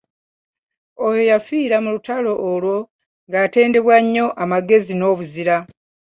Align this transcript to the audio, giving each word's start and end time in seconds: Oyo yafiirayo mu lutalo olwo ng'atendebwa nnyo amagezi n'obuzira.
Oyo 1.05 1.21
yafiirayo 1.31 1.83
mu 1.85 1.89
lutalo 1.95 2.31
olwo 2.51 2.77
ng'atendebwa 3.27 3.95
nnyo 4.03 4.25
amagezi 4.43 4.93
n'obuzira. 4.95 5.55